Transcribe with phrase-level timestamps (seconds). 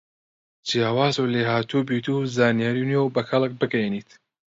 [0.67, 4.09] جیاواز و لێهاتووبیت و زانیاری نوێ و بە کەڵک بگەیەنیت